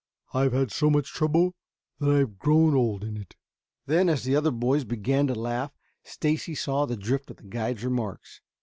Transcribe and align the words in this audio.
"I've 0.33 0.53
had 0.53 0.71
so 0.71 0.89
much 0.89 1.13
trouble 1.13 1.53
that 1.99 2.09
I've 2.09 2.39
grown 2.39 2.73
old 2.73 3.03
in 3.03 3.17
it." 3.17 3.35
Then, 3.85 4.09
as 4.09 4.23
the 4.23 4.35
other 4.35 4.49
boys 4.49 4.83
began 4.83 5.27
to 5.27 5.35
laugh, 5.35 5.77
Stacy 6.01 6.55
saw 6.55 6.87
the 6.87 6.97
drift 6.97 7.29
of 7.29 7.37
the 7.37 7.43
guide's 7.43 7.83
remarks. 7.83 8.41